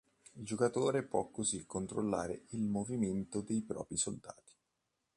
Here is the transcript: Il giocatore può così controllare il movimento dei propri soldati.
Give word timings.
Il 0.33 0.43
giocatore 0.45 1.03
può 1.03 1.29
così 1.29 1.63
controllare 1.67 2.45
il 2.53 2.61
movimento 2.63 3.41
dei 3.41 3.61
propri 3.61 3.97
soldati. 3.97 4.55